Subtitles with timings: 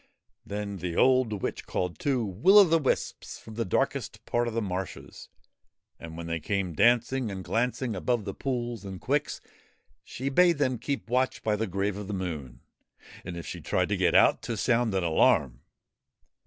[0.43, 3.83] Then the old witch called two will o' the wisps from 10 THE BURIED MOON
[3.83, 5.29] the darkest part of the marshes,
[5.99, 9.41] and, when they came dancing and glancing above the pools and quicks,
[10.03, 12.61] she bade them keep watch by the grave of the Moon,
[13.23, 15.61] and, if she tried to get out, to sound an alarm.